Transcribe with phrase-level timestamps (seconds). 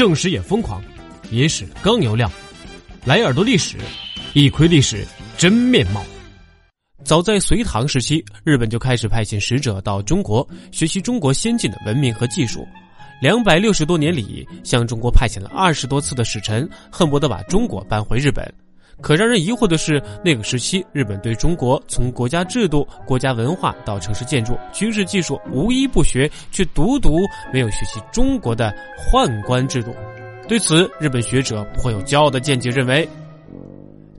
[0.00, 0.82] 正史也疯狂，
[1.30, 2.32] 野史更有料，
[3.04, 3.76] 来耳朵历史，
[4.32, 6.02] 一窥历史真面貌。
[7.04, 12.66] 早在隋唐时期，日本就开始派遣使者到中国学习中国先进的文明和技术。
[13.20, 18.50] 两百六十多年里，向中国派遣了二十多次的使臣，恨不得把中国搬回日本。
[19.02, 27.18] 可让人疑惑的是，那个时期日本对中国从国家制度、国家文化到城市建筑、军事技术无一不学，却独独
[27.52, 28.74] 没有学习中国的
[29.10, 29.94] 宦官制度。
[30.46, 33.08] 对此，日本学者颇有骄傲的见解，认为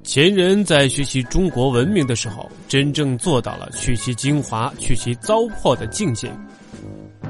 [0.03, 6.31] 前人在学习中国文明的时候，真正做到了去其精华、去其糟粕的境界。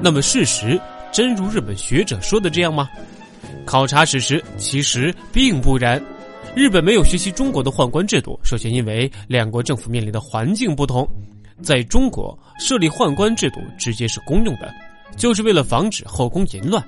[0.02, 0.80] 那么，事实
[1.12, 2.90] 真如日本学者说的这样吗？
[3.66, 6.02] 考察史实，其实并不然。
[6.54, 11.08] 日本没有学习中国的宦官制度，首先因为两国政府面临的环境不同。
[11.62, 14.74] 在中国设立宦官制度直接是公用的，
[15.16, 16.84] 就是为了防止后宫淫乱。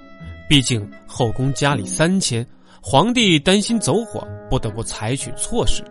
[0.49, 2.45] 毕竟后宫佳丽三千，
[2.81, 5.81] 皇帝担心走火，不得不采取措施。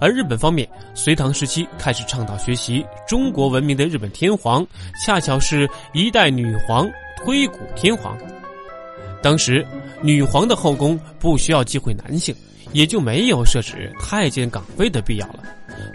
[0.00, 4.64] 而日本方面，隋唐时期开始倡导学习中国文明的日本天皇，
[5.04, 8.16] 恰巧是一代女皇推古天皇。
[9.20, 9.66] 当时
[10.02, 12.32] 女皇的后宫不需要忌讳男性。
[12.72, 15.42] 也就没有设置太监岗位的必要了。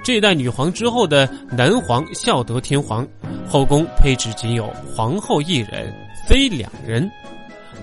[0.04, 3.08] 这代女皇之后的南皇孝德天皇，
[3.48, 5.94] 后宫配置仅有皇后一人，
[6.28, 7.04] 妃两人；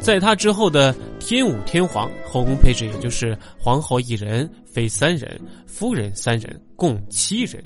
[0.00, 7.62] 在他之后的天武天皇，后宫配置也就是皇后一人，妃三人，夫人三人，共七人。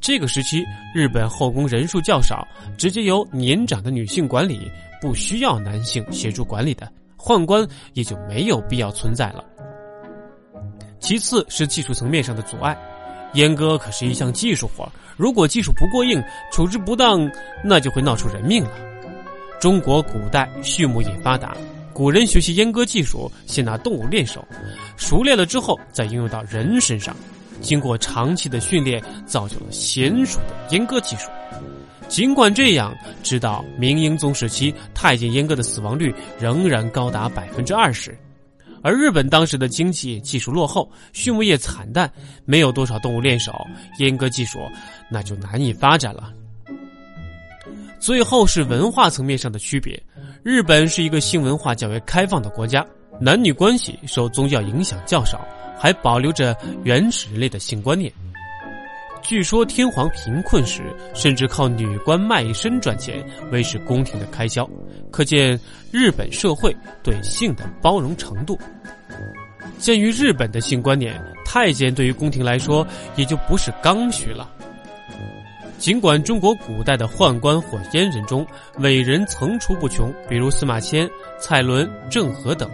[0.00, 0.62] 这个时期，
[0.94, 9.44] 日本后宫人数较少，直接由年长的女性管理，不需要男性协助管理的宦官也就没有必要存在了。
[11.00, 12.76] 其次是技术层面上的阻碍，
[13.34, 17.28] 阉割可是一项技术活，如果技术不过硬，处置不当，
[17.64, 18.70] 那就会闹出人命了。
[19.58, 21.56] 中国古代畜牧业发达，
[21.92, 24.46] 古人学习阉割技术，先拿动物练手，
[24.96, 27.16] 熟练了之后再应用到人身上，
[27.60, 31.28] 经过长期的训练，造就了娴熟的阉割技术。
[32.08, 38.16] 尽管这样，直到明英宗时期，太监阉割的死亡率仍然高达百分之二十。
[38.82, 42.10] 而日本当时的经济技术落后，畜牧业惨淡，
[42.44, 43.52] 没有多少动物练手，
[43.98, 44.58] 阉割技术
[45.10, 46.32] 那就难以发展了。
[47.98, 50.02] 最后是文化层面上的区别，
[50.42, 52.84] 日本是一个性文化较为开放的国家，
[53.20, 55.46] 男女关系受宗教影响较少，
[55.78, 58.10] 还保留着原始类的性观念。
[59.22, 60.82] 据说天皇贫困时，
[61.14, 64.68] 甚至靠女官卖身赚钱维持宫廷的开销，
[65.10, 65.58] 可见
[65.92, 68.58] 日本社会对性的包容程度。
[69.78, 71.14] 鉴于日本的性观念，
[71.44, 72.86] 太监对于宫廷来说
[73.16, 74.50] 也就不是刚需了。
[75.78, 78.46] 尽管中国古代的宦官或阉人中
[78.80, 81.08] 伟人层出不穷，比如司马迁、
[81.40, 82.70] 蔡伦、郑和等，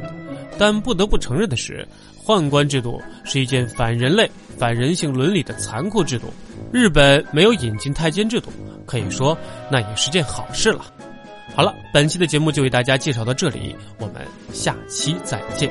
[0.59, 1.87] 但不得不承认的是。
[2.25, 4.29] 宦官制度是一件反人类、
[4.59, 6.27] 反人性伦理的残酷制度。
[6.73, 8.51] 日本没有引进太监制度，
[8.85, 9.39] 可以说
[9.71, 10.85] 那也是件好事了。
[11.55, 14.17] 好了，本期的节目就为大家介绍到这里，我们
[14.53, 15.71] 下期再见。